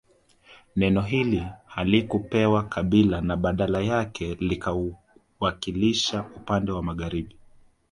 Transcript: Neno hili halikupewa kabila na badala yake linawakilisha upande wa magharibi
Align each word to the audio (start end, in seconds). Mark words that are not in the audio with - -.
Neno 0.75 1.01
hili 1.01 1.47
halikupewa 1.65 2.63
kabila 2.67 3.21
na 3.21 3.35
badala 3.37 3.81
yake 3.81 4.37
linawakilisha 4.39 6.25
upande 6.35 6.71
wa 6.71 6.83
magharibi 6.83 7.35